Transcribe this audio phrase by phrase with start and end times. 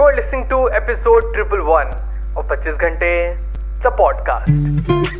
[0.00, 1.90] You are listening to episode triple one
[2.34, 3.12] of 25 घंटे
[3.84, 5.19] the podcast.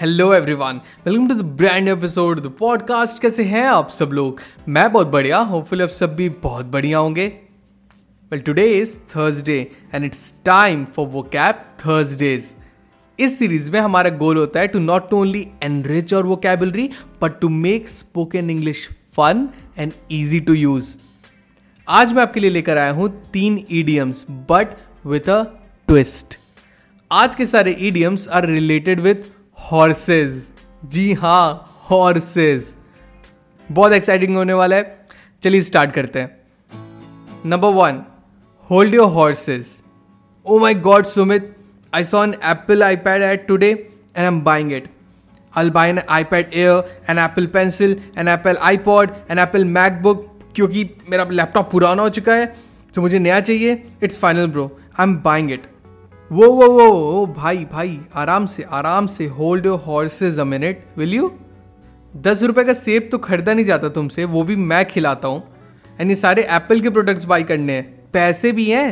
[0.00, 4.40] Hello everyone welcome to the brand episode the podcast कैसे हैं आप सब लोग?
[4.68, 7.26] मैं बहुत बढ़िया होपफुली आप सब भी बहुत बढ़िया होंगे।
[8.32, 12.44] Well today is Thursday and it's time for vocab Thursdays
[13.20, 16.90] इस सीरीज़ में हमारा गोल होता है टू नॉट ओनली एनरिच और vocabulary
[17.22, 20.96] but to make spoken English fun and easy to use
[21.88, 24.66] आज मैं आपके लिए लेकर आया हूँ तीन idioms but
[25.06, 25.42] with a
[25.88, 26.38] twist
[27.12, 29.14] आज के सारे idioms are related with
[29.70, 30.42] horses
[30.84, 32.74] जी हाँ हॉर्सेज
[33.72, 35.06] बहुत एक्साइटिंग होने वाला है।
[35.42, 36.36] चलिए स्टार्ट करते हैं।
[37.46, 38.02] Number one
[38.70, 39.66] hold your horses
[40.46, 41.56] oh my god Sumit
[41.94, 44.90] I saw an Apple iPad at today and I am buying it
[45.54, 46.78] I'll buy an iPad Air,
[47.10, 52.34] an Apple Pencil, an Apple iPod, an Apple MacBook क्योंकि मेरा laptop पुराना हो चुका
[52.34, 52.54] है
[52.94, 55.66] तो मुझे नया चाहिए। It's final bro I am buying it
[56.30, 60.84] वो वो वो वो भाई भाई, आराम से आराम से hold your horses a minute
[60.98, 61.30] will you
[62.14, 65.42] दस रुपए का सेब तो खरीदा नहीं जाता तुमसे, वो भी मैं खिलाता हूँ।
[66.00, 68.88] एंड ये सारे एप्पल के प्रोडक्ट्स बाई करने हैं। पैसे भी हैं।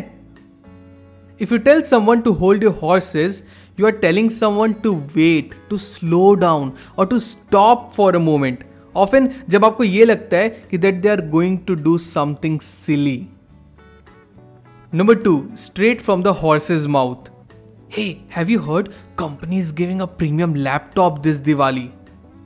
[1.41, 3.43] If you tell someone to hold your horses
[3.81, 8.65] you are telling someone to wait to slow down और to stop for a moment
[8.95, 13.27] often जब आपको ये लगता है कि that they are going to do something silly
[14.95, 15.53] Number 2.
[15.55, 17.31] Straight from the horse's mouth.
[17.89, 21.93] Hey, have you heard company is giving a premium laptop this Diwali?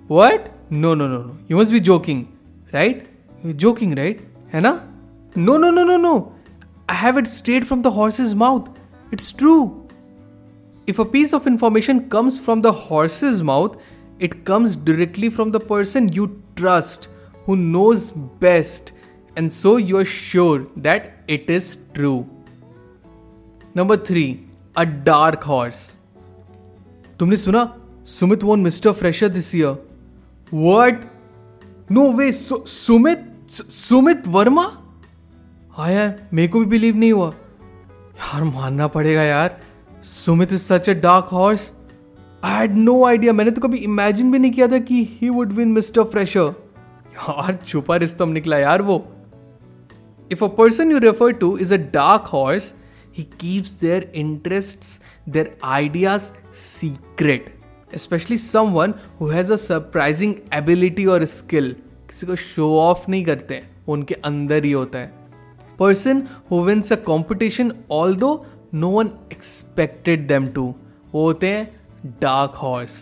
[0.07, 0.53] What?
[0.71, 1.37] No, no, no, no.
[1.49, 2.39] You must be joking,
[2.73, 3.05] right?
[3.43, 4.21] You're joking, right?
[4.53, 4.87] ना?
[5.35, 6.35] No, no, no, no, no.
[6.89, 8.69] I have it straight from the horse's mouth.
[9.11, 9.89] It's true.
[10.87, 13.77] If a piece of information comes from the horse's mouth,
[14.21, 17.09] it comes directly from the person you trust,
[17.45, 18.93] who knows best,
[19.35, 22.25] and so you are sure that it is true.
[23.77, 24.23] Number three
[24.77, 25.79] a dark horse
[27.21, 27.63] तुमने सुना?
[28.07, 29.77] Sumit won mister fresher this year
[30.53, 31.01] word
[31.91, 34.63] no way Sumit Sumit Verma?
[35.73, 39.61] हाँ यार, मेरे को भी believe नहीं हुआ। यार, मानना पड़ेगा यार।
[40.03, 41.73] Sumit is such a dark horse
[42.45, 45.53] I had no idea मैंने तो कभी इमेजिन भी नहीं किया था कि he would
[45.53, 46.55] win mister fresher
[47.13, 48.99] यार, छुपा रिस्तम निकला यार वो।
[50.33, 52.75] If a person you refer to is a dark horse
[53.17, 57.53] he keeps their interests, their ideas secret.
[57.93, 61.73] Especially someone who has a surprising ability or skill.
[62.09, 65.13] किसी को show off नहीं करते उनके अंदर ही होता है
[65.79, 67.73] person who wins a competition
[68.17, 68.31] although
[68.75, 70.65] no one expected them to
[71.13, 72.93] वो होते हैं डार्क हॉर्स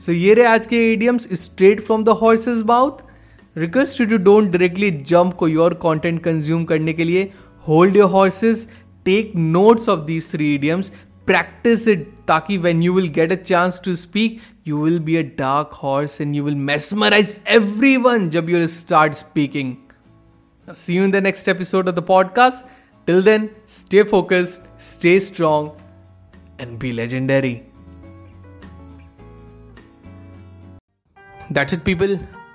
[0.00, 3.06] सो ये रहे आज के idioms straight from the horses mouth
[3.56, 7.30] request to don't directly jump को योर कंटेंट कंज्यूम करने के लिए
[7.70, 8.68] hold your horses
[9.04, 10.92] take notes of these three idioms
[11.26, 15.22] practice it taki when you will get a chance to speak you will be a
[15.40, 19.70] dark horse and you will mesmerize everyone jab you will start speaking.
[20.72, 22.66] See you in the next episode of the podcast.
[23.06, 25.70] Till then stay focused stay strong
[26.58, 27.54] and be legendary.
[31.50, 32.18] That's it people